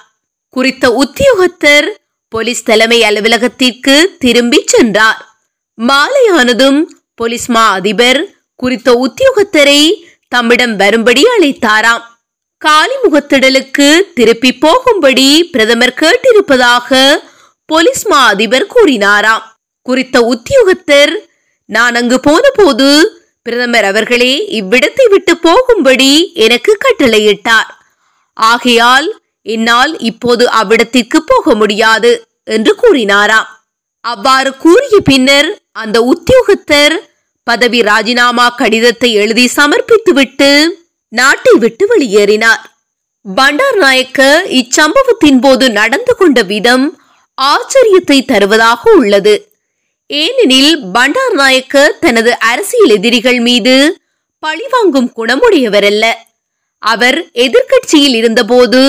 [0.48, 1.88] குறித்த உத்தியோகத்தர்
[2.28, 5.28] போலீஸ் தலைமை அலுவலகத்திற்கு திரும்பி சென்றார்.
[5.78, 6.82] மாலையானதும்
[7.14, 8.31] போலீஸ் மா அதிபர்
[8.62, 9.80] குறித்த உத்தியோகத்தரை
[10.32, 12.04] தம்மிடம் வரும்படி அழைத்தாராம்.
[12.62, 17.00] காலிமுகத்திடலுக்கு திருப்பி போகும்படி பிரதமர் கேட்டிருப்பதாக
[17.68, 19.44] போலீஸ் மா அதிபர் கூறினாராம்.
[19.86, 21.12] குறித்த உத்தியோகத்தர்
[21.68, 22.88] நான் அங்கு போனபோது
[23.46, 26.12] பிரதமர் அவர்களே இவ்விடத்தை விட்டு போகும்படி
[26.46, 27.70] எனக்கு கட்டளையிட்டார்.
[28.36, 29.08] ஆகையால்
[29.46, 32.12] என்னால் இப்போது அவ்விடத்திற்கு போக முடியாது
[32.56, 33.48] என்று கூறினாராம்.
[34.04, 35.48] அவ்வாறு கூறிய பின்னர்
[35.82, 36.94] அந்த உத்தியோகத்தர்
[37.44, 40.50] பதவி ராஜினாமா கடிதத்தை எழுதி சமர்ப்பித்துவிட்டு
[41.08, 42.62] நாட்டை விட்டு வெளியேறினார்.
[43.34, 44.20] பண்டார் நாயக்க
[44.60, 47.00] இச்சம்பவத்தின் போது நடந்து கொண்ட விதம்
[47.38, 49.34] ஆச்சரியத்தை தருவதாக உள்ளது.
[50.06, 53.74] ஏனெனில் பண்டார் நாயக்க தனது அரசியல் எதிரிகள் மீது
[54.38, 56.06] பழிவாங்கும் குணமுடையவரல்ல.
[56.78, 58.80] அவர் எதிர்க்கட்சியில் இருந்தபோது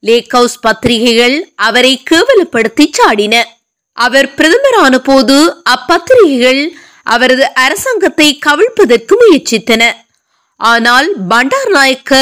[0.00, 3.44] லேக் ஹவுஸ் பத்திரிகைகள் அவரை கேவலப்படுத்தி சாடின.
[3.92, 5.38] அவர் பிரதமரான போது
[5.70, 6.62] அப்பத்திரிகைகள்
[7.14, 9.82] அவரது அரசாங்கத்தை கவிழ்ப்பதற்கு முயற்சித்தன.
[10.60, 12.14] ஆனால் பண்டார் நாயக்க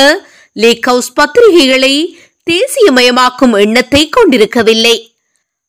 [0.62, 1.94] லேக் ஹவுஸ் பத்திரிகைகளை
[2.50, 4.96] தேசியமயமாக்கும் எண்ணத்தை கொண்டிருக்கவில்லை.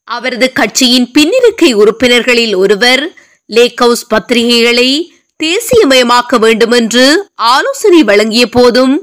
[0.08, 3.04] அவரது கட்சியின் பின்னிருக்கை உறுப்பினர்களில் ஒருவர்
[3.46, 4.90] லேக் ஹவுஸ் பத்திரிகைகளை
[5.44, 7.06] தேசியமயமாக்க வேண்டுமென்று
[7.54, 8.96] ஆலோசனை வழங்கிய போதும்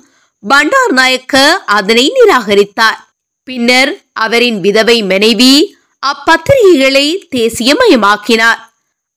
[0.42, 1.42] பண்டார் நாயக்க
[1.76, 3.00] அதனை நிராகரித்தார்.
[3.48, 3.92] பின்னர்
[4.24, 5.54] அவரின் விதவை மனைவி
[6.02, 8.60] அப்பத்திரிகைகளை தேசியமயமாக்கினார்.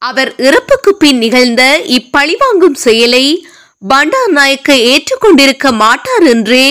[0.02, 1.64] அவர் இறப்புக்கு பின் நிகழ்ந்த
[1.98, 3.26] இப்பழிவாங்கும் செயலை
[3.88, 6.66] பண்டார் நாயக்க ஏற்றுக்கொண்டிருக்க மாட்டார் என்றே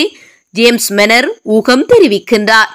[0.50, 2.70] ஜேம்ஸ் மெனர் ஊகம் தெரிவிக்கின்றார்.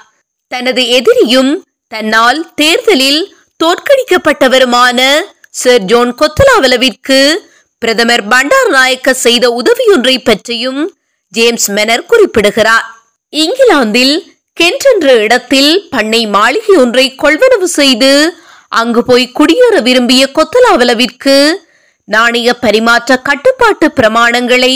[0.52, 1.52] தனது எதிரியும்
[1.88, 3.22] தன்னால் தேர்தலில்
[3.64, 5.00] தோற்கடிக்கப்பட்டவருமான
[5.50, 7.18] சர் ஜோன் கொத்தலாவலவிற்கு
[7.82, 10.82] பிரதமர் பண்டார் நாயக்க செய்த உதவியொன்றை பற்றியும்
[11.32, 12.86] ஜேம்ஸ் மெனர் குறிப்பிடுகிறார்.
[13.32, 14.14] இங்கிலாந்தில்
[14.60, 18.12] கென்ட் என்ற இடத்தில் பண்ணை மாளிகை ஒன்றை கொள்வனவு செய்து
[18.72, 21.36] அங்கு போய் குடியேற விரும்பிய கொத்தலாவலவிற்கு
[22.08, 24.74] நாணய பரிமாற்ற கட்டுப்பாட்டு பிரமாணங்களை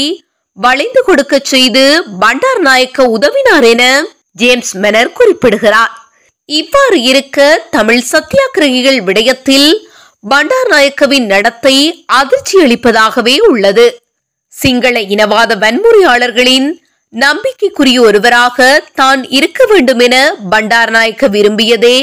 [0.56, 1.84] வளைந்து கொடுக்கச் செய்து
[2.20, 3.82] பண்டார் நாயக்க உதவினார் என
[4.32, 5.92] ஜேம்ஸ் மெனர் குறிப்பிடுகிறார்.
[6.48, 7.38] இவ்வாறு இருக்க
[7.70, 9.68] தமிழ் சத்தியாகிரகிகள் விடயத்தில்
[10.24, 11.76] பண்டார் நாயக்கவின் நடத்தை
[12.18, 13.86] அதிர்ச்சியளிப்பதாகவே உள்ளது.
[14.54, 16.68] சிங்கள இனவாத வன்முறையாளர்களின்
[17.12, 18.58] நம்பிக்கைக்குரிய ஒருவராக
[18.94, 20.16] தான் இருக்க வேண்டும் என
[20.50, 21.96] பண்டார் நாயக்க விரும்பியதே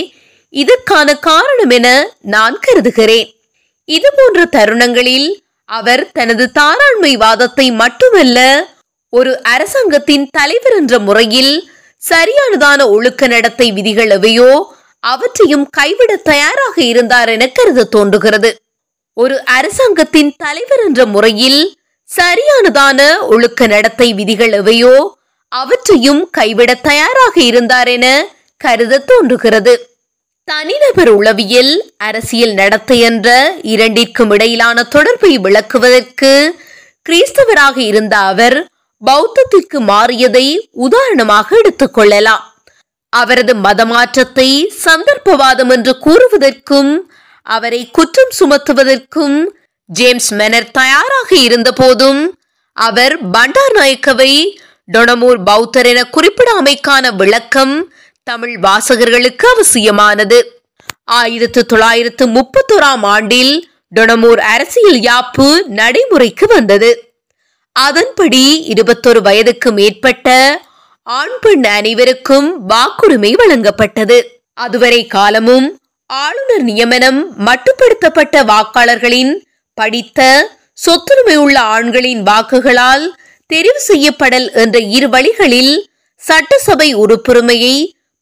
[0.53, 1.87] இதற்கான காரணம் என
[2.33, 3.29] நான் கருதுகிறேன்.
[3.89, 5.29] இதுபோன்ற தருணங்களில்
[5.69, 8.39] அவர் தனது தாராண்மை வாதத்தை மட்டுமல்ல
[9.09, 11.53] ஒரு அரசாங்கத்தின் தலைவர் என்ற முறையில்
[12.01, 14.49] சரியானதான ஒழுக்க நடத்தை விதிகள் எவையோ
[15.03, 18.49] அவற்றையும் கைவிட தயாராக இருந்தார் என கருத தோன்றுகிறது.
[19.17, 21.61] ஒரு அரசாங்கத்தின் தலைவர் என்ற முறையில்
[22.09, 22.99] சரியானதான
[23.33, 24.93] ஒழுக்க நடத்தை விதிகள் எவையோ
[25.51, 28.05] அவற்றையும் கைவிட தயாராக இருந்தார் என
[28.61, 29.73] கருத தோன்றுகிறது.
[30.47, 33.27] தனிநபர் உளவியல் அரசியல் நடத்தை என்ற
[33.73, 36.32] இரண்டிற்கும் இடையிலான தொடர்பை விளக்குவதற்கு
[37.06, 38.58] கிறிஸ்தவராக இருந்த அவர்
[39.01, 40.45] பௌத்தத்திற்கு மாறியதை
[40.79, 42.43] உதாரணமாக எடுத்துக்கொள்ளலாம்
[43.13, 44.49] அவரது மதமாற்றத்தை
[44.84, 46.91] சந்தர்ப்பவாதம் என்று கூறுவதற்கும்
[47.47, 49.38] அவரை குற்றம் சுமத்துவதற்கும்
[49.89, 52.21] ஜேம்ஸ் மெனர் தயாராக இருந்த போதும்
[52.77, 54.32] அவர் பண்டார் நாயக்கவை
[54.89, 57.75] டொனமூர் பௌத்தர் என குறிப்பிடாமைக்கான விளக்கம்
[58.23, 60.38] தமிழ் வாசகர்களுக்கு அவசியமானது.
[61.03, 63.53] ஆயிரத்து தொள்ளாயிரத்து முப்பத்தோராம் ஆண்டில்
[63.95, 65.47] டொனமூர் அரசியல் யாப்பு
[65.79, 66.91] நடைமுறைக்கு வந்தது.
[67.75, 70.27] அதன்படி இருபத்தொரு வயதுக்கு மேற்பட்ட
[71.03, 74.17] ஆண் பெண் அனைவருக்கும் வாக்குரிமை வழங்கப்பட்டது.
[74.53, 75.67] அதுவரை காலமும்
[76.05, 79.33] ஆளுநர் நியமனம் மட்டுப்படுத்தப்பட்ட வாக்காளர்களின்
[79.73, 80.21] படித்த
[80.86, 83.05] சொத்துரிமை உள்ள ஆண்களின் வாக்குகளால்
[83.49, 85.73] தெரிவு செய்யப்படல் என்ற இரு வழிகளில்
[86.21, 87.75] சட்டசபை உறுப்புரிமையை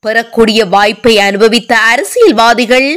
[0.05, 2.89] பெறக்கூடிய வாய்ப்பை அனுபவித்த அரசியல்வாதிகள்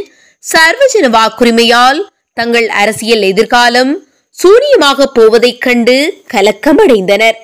[0.45, 2.01] சர்வஜன வாக்குரிமையால்
[2.35, 3.93] தங்கள் அரசியல் எதிர்காலம்
[4.37, 5.97] சூரியமாக போவதைக் கண்டு
[6.35, 7.37] கலக்கமடைந்தனர்.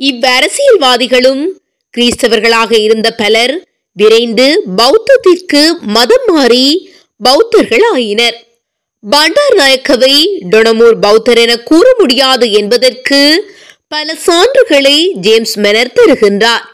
[0.00, 1.42] இவ்வரசியல்வாதிகளும்
[1.94, 3.54] கிறிஸ்தவர்களாக இருந்த பலர்
[3.96, 6.66] விரைந்து பௌத்தத்திற்கு மதம் மாறி
[7.20, 8.38] பௌத்தர்கள் ஆயினர்
[9.10, 10.14] பண்டார் நாயக்கவை
[10.50, 13.20] டொனமூர் பௌத்தர் என கூற முடியாது என்பதற்கு
[13.88, 16.66] பல சான்றுகளை ஜேம்ஸ் மெனர் தருகின்றார்.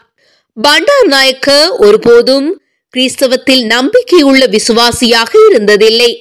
[0.65, 2.47] பண்டார் நாயக்க ஒருபோதும்
[2.93, 6.11] கிறிஸ்தவத்தில் நம்பிக்கையுள்ள விசுவாசியாக இருந்ததில்லை.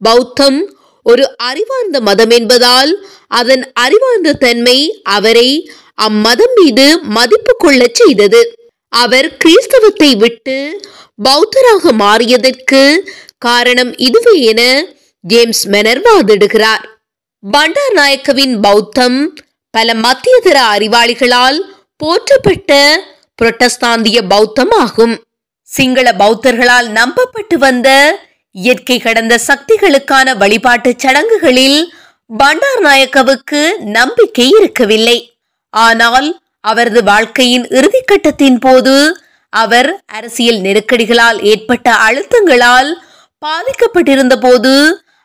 [0.00, 0.58] பௌத்தம்
[1.06, 2.92] ஒரு அறிவார்ந்த மதம் என்பதால்
[3.28, 4.78] அதன் அறிவார்ந்த தன்மை
[5.16, 5.48] அவரை
[5.94, 8.42] அம்மதம் மீது மதிப்பு கொள்ளச் செய்தது.
[8.88, 10.56] அவர் கிறிஸ்தவத்தை விட்டு
[11.28, 12.82] பௌத்தராக மாறியதற்கு
[13.38, 14.62] காரணம் இதுவே என
[15.24, 16.84] ஜேம்ஸ் மெனர் வாதிடுகிறார்.
[17.42, 19.18] பண்டார் நாயக்கவின் பௌத்தம்
[19.74, 21.58] பல மத்தியதர அறிவாளிகளால்
[21.96, 22.72] போற்றப்பட்ட
[23.42, 25.14] புரட்டஸ்தாந்திய பௌத்தம் ஆகும்
[25.68, 27.88] சிங்கள பௌத்தர்களால் நம்பப்பட்டு வந்த
[28.54, 31.78] இயற்கை கடந்த சக்திகளுக்கான வழிபாட்டுச் சடங்குகளில்
[32.30, 33.60] பண்டார் நாயக்கவுக்கு
[33.96, 35.16] நம்பிக்கை இருக்கவில்லை.
[35.70, 36.28] ஆனால்
[36.60, 38.94] அவரது வாழ்க்கையின் இறுதிக்கட்டத்தின் போது
[39.52, 42.90] அவர் அரசியல் நெருக்கடிகளால் ஏற்பட்ட அழுத்தங்களால்
[43.42, 44.74] பாதிக்கப்பட்டிருந்த போது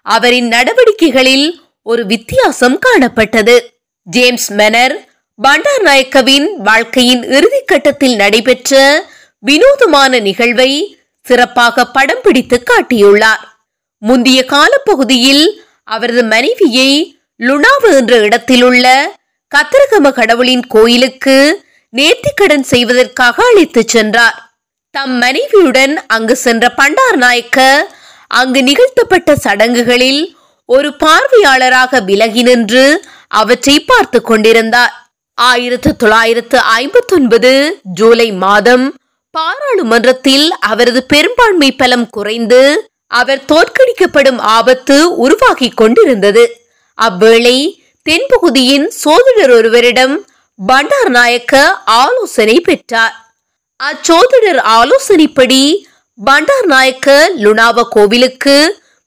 [0.05, 1.47] அவரின் நடவடிக்கைகளில்
[1.83, 3.57] ஒரு வித்தியாசம் காணப்பட்டது.
[4.07, 4.95] ஜேம்ஸ் மெனர்
[5.39, 9.03] பண்டார் நாயக்கவின் வாழ்க்கையின் இறுதிக்கட்டத்தில் நடைபெற்ற
[9.39, 13.43] வினோதமான நிகழ்வை சிறப்பாக படம் பிடித்து காட்டியுள்ளார்.
[13.97, 19.15] முந்தைய காலப்பகுதியில் அவரது மனைவியை லுணாவு என்ற இடத்திலுள்ள
[19.55, 24.51] கத்திரகம கடவுளின் கோயிலுக்கு நேர்த்திக்கடன் செய்வதற்காக அழைத்துச் சென்றார்.
[24.91, 27.89] தம் மனைவியுடன் அங்கு சென்ற பண்டார் நாயக்க
[28.27, 35.06] அங்கு நிகழ்த்தப்பட்ட சடங்குகளில் ஒரு பார்வையாளராக விலகி நின்று அவற்றை பார்த்து கொண்டிருந்தார்.
[35.37, 37.51] ஆயிரத்து தொள்ளாயிரத்து ஐம்பத்தி ஒன்பது
[37.93, 38.85] ஜூலை மாதம்
[39.31, 42.61] பாராளுமன்றத்தில் அவரது பெரும்பான்மை பலம் குறைந்து
[43.11, 46.43] அவர் தோற்கடிக்கப்படும் ஆபத்து உருவாகி கொண்டிருந்தது.
[46.97, 47.57] அவ்வேளை
[48.05, 50.15] தென்பகுதியின் சோதரர் ஒருவரிடம்
[50.59, 53.15] பண்டார் நாயக்க ஆலோசனை பெற்றார்.
[53.79, 55.63] அச்சோதிடர் ஆலோசனைப்படி
[56.19, 58.55] பண்டார் நாயக்க லுணாவ கோவிலுக்கு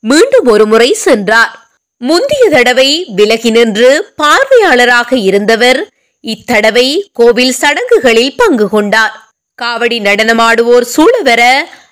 [0.05, 1.55] மீண்டும் ஒரு முறை சென்றார்.
[2.01, 3.90] முந்தைய தடவை விலகி நின்று
[4.23, 5.81] பார்வையாளராக இருந்தவர்
[6.21, 9.15] இத்தடவை கோவில் சடங்குகளில் பங்கு கொண்டார்.
[9.63, 11.43] காவடி நடனமாடுவோர் சூழவர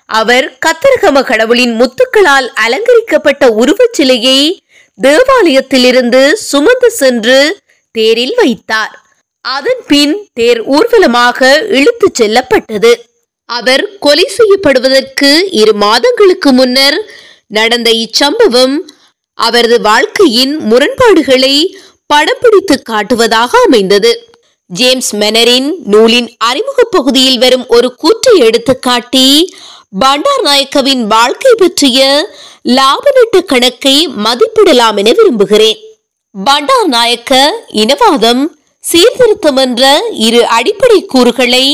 [0.05, 4.63] அவர் கத்தரகம கடவுளின் முத்துக்களால் அலங்கரிக்கப்பட்ட உருவச் சிலையை
[4.97, 7.61] தேவாலயத்திலிருந்து சுமந்து சென்று
[7.91, 8.93] தேரில் வைத்தார்.
[9.41, 11.39] அதன் பின் தேர் ஊர்வலமாக
[11.69, 12.91] இழுத்துச் செல்லப்பட்டது.
[13.45, 16.97] அவர் கொலை செய்யப்படுவதற்கு இரு மாதங்களுக்கு முன்னர்
[17.47, 18.75] நடந்த இச்சம்பவம்
[19.33, 21.55] அவரது வாழ்க்கையின் முரண்பாடுகளை
[22.09, 24.11] படம் பிடித்து காட்டுவதாக அமைந்தது.
[24.69, 29.25] ஜேம்ஸ் மெனரின் நூலின் அறிமுக பகுதியில் வரும் ஒரு கூற்றை எடுத்து காட்டி
[30.03, 31.99] பண்டார் நாயக்கவின் வாழ்க்கை பற்றிய
[32.77, 33.95] லாப நட்ட கணக்கை
[34.25, 35.79] மதிப்பிடலாம் என விரும்புகிறேன்.
[36.35, 37.33] பண்டார் நாயக்க
[37.81, 38.43] இனவாதம்
[38.83, 39.83] சீர்திருத்தம் என்ற
[40.27, 41.65] இரு அடிப்படை கூறுகளை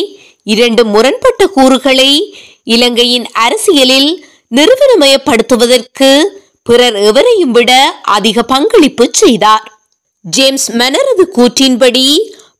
[0.43, 2.12] இரண்டு முரண்பட்ட கூறுகளை
[2.63, 4.12] இலங்கையின் அரசியலில்
[4.56, 6.10] நிறுவனமயப்படுத்துவதற்கு
[6.63, 7.71] பிறர் எவரையும் விட
[8.17, 9.65] அதிக பங்களிப்பு செய்தார்.
[10.29, 12.17] ஜேம்ஸ் மெனரது கூற்றின்படி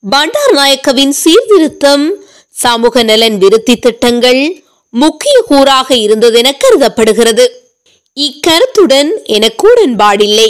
[0.10, 2.13] பண்டார் நாயக்கவின் சீர்திருத்தம்
[2.49, 7.45] சமூக நலன் விருத்தி திட்டங்கள் முக்கிய கூறாக இருந்ததென கருதப்படுகிறது.
[8.17, 10.49] இக்கருத்துடன் எனக்கு உடன்பாடில்லை.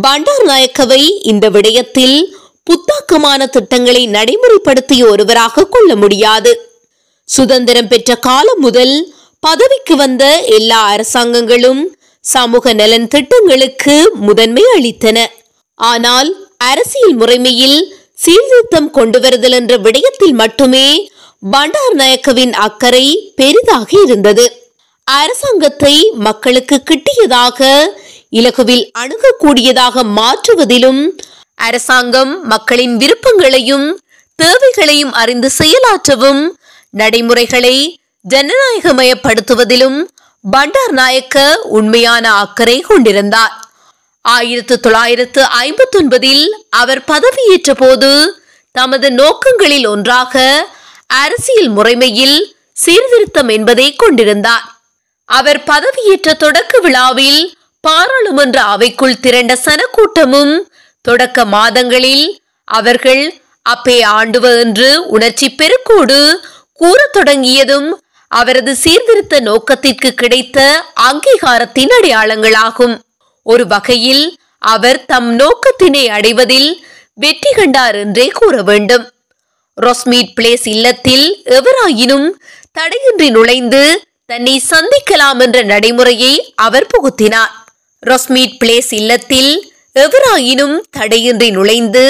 [0.00, 2.36] பண்டார் நாயக்கவை இந்த விடயத்தில்
[2.70, 6.70] புத்தாக்கமான திட்டங்களை நடைமுறைப்படுத்திய ஒருவராக கொள்ள முடியாது.
[7.24, 15.26] சுதந்திரம் பெற்ற காலம் முதல் பதவிக்கு வந்த எல்லா அரசாங்கங்களும் சமூக நலன் திட்டங்களுக்கு முதன்மை அளித்தன.
[15.90, 16.30] ஆனால்
[16.70, 17.78] அரசியல் முறைமையில்
[18.24, 20.86] சீர்திருத்தம் கொண்டு வருதல் என்ற விடயத்தில் மட்டுமே
[21.52, 24.44] பண்டார் நாயக்கவின் அக்கறை பெரிதாக இருந்தது.
[25.06, 25.94] அரசாங்கத்தை
[26.26, 27.60] மக்களுக்கு கிட்டியதாக
[28.38, 31.02] இலகுவில் அணுகக்கூடியதாக மாற்றுவதிலும்
[31.54, 33.88] அரசாங்கம் மக்களின் விருப்பங்களையும்
[34.38, 36.42] தேவைகளையும் அறிந்து செயலாற்றவும்
[37.00, 37.76] நடைமுறைகளை
[38.24, 39.98] ஜனநாயகமயப்படுத்துவதிலும்
[40.44, 41.36] பண்டார் நாயக்க
[41.78, 43.54] உண்மையான அக்கறை கொண்டிருந்தார்.
[44.22, 48.10] ஆயிரத்து தொள்ளாயிரத்து ஐம்பத்தி ஒன்பதில் அவர் பதவியேற்ற போது
[48.72, 50.66] தமது நோக்கங்களில் ஒன்றாக
[51.06, 54.64] அரசியல் முறைமையில் சீர்திருத்தம் என்பதை கொண்டிருந்தார்.
[55.24, 60.54] அவர் பதவியேற்ற தொடக்க விழாவில் பாராளுமன்ற அவைக்குள் திரண்ட சனக்கூட்டமும்
[61.00, 66.18] தொடக்க மாதங்களில் அவர்கள் அப்பே ஆண்டுவ என்று உணர்ச்சி பெருக்கோடு
[66.72, 70.58] கூறத் தொடங்கியதும் அவரது சீர்திருத்த நோக்கத்திற்கு கிடைத்த
[71.00, 72.94] அங்கீகாரத்தின் அடையாளங்களாகும்.
[73.42, 74.24] ஒரு வகையில்
[74.58, 76.70] அவர் தம் நோக்கத்தினை அடைவதில்
[77.14, 79.04] வெற்றி கண்டார் என்றே கூற வேண்டும்.
[79.76, 82.28] ரொஸ்மீட் பிளேஸ் இல்லத்தில் எவராயினும்
[82.72, 83.82] தடையின்றி நுழைந்து
[84.26, 87.52] தன்னை சந்திக்கலாம் என்ற நடைமுறையை அவர் புகுத்தினார்.
[88.02, 92.04] ரொஸ்மீட் பிளேஸ் இல்லத்தில் எவராயினும் தடையின்றி நுழைந்து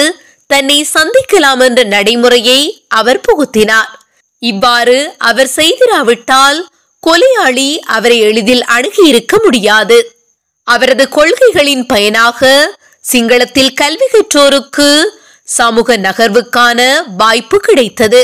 [0.47, 3.91] தன்னை சந்திக்கலாம் என்ற நடைமுறையை அவர் புகுத்தினார்.
[4.39, 6.59] இவ்வாறு அவர் செய்திராவிட்டால்
[7.03, 9.97] கொலையாளி அவரை எளிதில் அணுகியிருக்க முடியாது.
[10.67, 12.41] அவரது கொள்கைகளின் பயனாக
[13.11, 15.03] சிங்களத்தில் கல்வி கற்றோருக்கு
[15.43, 16.79] சமூக நகர்வுக்கான
[17.17, 18.21] வாய்ப்பு கிடைத்தது.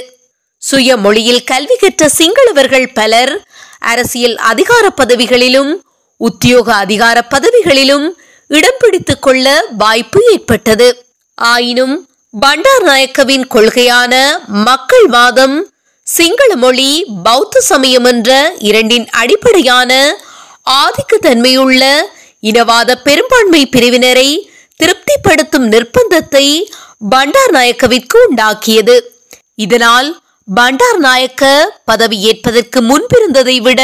[0.57, 3.33] சுய மொழியில் கல்வி கற்ற சிங்களவர்கள் பலர்
[3.79, 5.71] அரசியல் அதிகார பதவிகளிலும்
[6.17, 8.07] உத்தியோக அதிகார பதவிகளிலும்
[8.47, 10.87] இடம் பிடித்துக் கொள்ள வாய்ப்பு ஏற்பட்டது.
[11.35, 11.95] ஆயினும்
[12.39, 14.13] பண்டார் நாயக்கவின் கொள்கையான
[14.47, 15.57] மக்கள் வாதம்
[16.03, 19.91] சிங்கள மொழி பௌத்த சமயம் என்ற இரண்டின் அடிப்படையான
[20.71, 21.83] ஆதிக்க தன்மையுள்ள
[22.43, 24.29] இனவாத பெரும்பான்மை பிரிவினரை
[24.75, 26.45] திருப்திப்படுத்தும் நிர்பந்தத்தை
[27.09, 28.95] பண்டார் நாயக்கவிற்கு உண்டாக்கியது.
[29.55, 30.09] இதனால்
[30.47, 31.43] பண்டார் நாயக்க
[31.91, 33.81] பதவியேற்பதற்கு முன்பிருந்ததை விட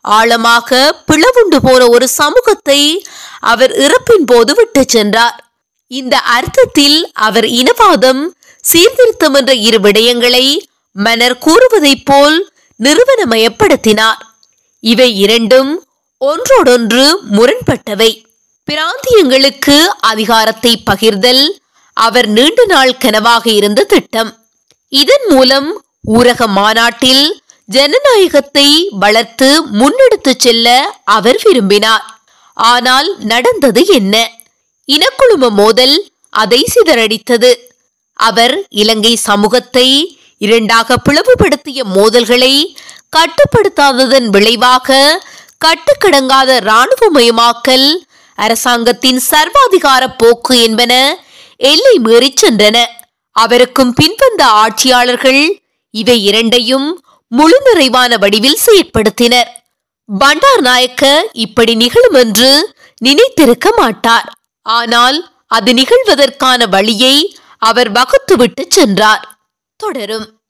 [0.00, 0.78] ஆழமாக
[1.08, 2.80] பிளவுண்டு போன ஒரு சமூகத்தை
[3.40, 5.36] அவர் இறப்பின் போது விட்டுச் சென்றார்.
[5.86, 8.22] இந்த அர்த்தத்தில் அவர் இனவாதம்
[8.70, 10.46] சீர்திருத்தம் என்ற இரு விடயங்களை
[10.96, 12.36] மன்னர் கூறுவதைப் போல்
[12.80, 14.20] நிறுவனமயப்படுத்தினார்.
[14.80, 15.72] இவை இரண்டும்
[16.28, 17.04] ஒன்றோடொன்று
[17.36, 18.10] முரண்பட்டவை.
[18.68, 21.44] பிராந்தியங்களுக்கு அதிகாரத்தை பகிர்தல்
[21.96, 24.30] அவர் நீண்ட நாள் கனவாக இருந்த திட்டம்.
[24.88, 25.68] இதன் மூலம்
[26.12, 27.24] ஊரக மாநாட்டில்
[27.68, 32.04] ஜனநாயகத்தை வளர்த்து முன்னெடுத்துச் செல்ல அவர் விரும்பினார்.
[32.56, 34.30] ஆனால் நடந்தது என்ன?
[34.88, 35.96] இனக்குழும மோதல்
[36.30, 37.52] அதை சிதறடித்தது.
[38.14, 39.88] அவர் இலங்கை சமூகத்தை
[40.38, 42.54] இரண்டாக பிளவுபடுத்திய மோதல்களை
[43.16, 44.88] கட்டுப்படுத்தாததன் விளைவாக
[45.64, 47.96] கட்டுக்கடங்காத இராணுவமயமாக்கல்.
[48.34, 51.24] அரசாங்கத்தின் சர்வாதிகார போக்கு என்பன
[51.56, 52.86] எல்லை மீறிச் சென்றன.
[53.30, 59.48] அவருக்கும் பின்வந்த ஆட்சியாளர்கள் இவை இரண்டையும் முழு நிறைவான வடிவில் செயற்படுத்தினர்.
[60.18, 64.32] பண்டார் நாயக்க இப்படி நிகழும் என்று நினைத்திருக்க மாட்டார்.
[64.62, 69.38] ஆனால் அது நிகழ்வதற்கான வழியை அவர் வகுத்துவிட்டு சென்றார்.
[69.76, 70.41] தொடரும்.